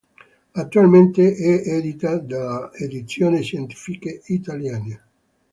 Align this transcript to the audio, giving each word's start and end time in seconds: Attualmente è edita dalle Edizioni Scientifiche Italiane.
Attualmente 0.55 1.35
è 1.35 1.75
edita 1.75 2.17
dalle 2.17 2.71
Edizioni 2.77 3.43
Scientifiche 3.43 4.21
Italiane. 4.25 5.03